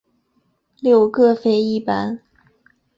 [0.79, 2.21] 六各飞一班。